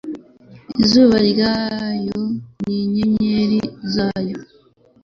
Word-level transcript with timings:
Izuba 0.83 1.15
ryayo 1.29 2.21
n'inyenyeri 2.65 3.59
zayo 3.93 4.37